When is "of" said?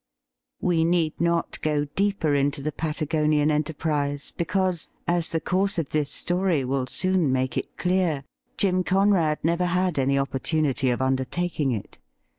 5.77-5.91, 10.89-11.03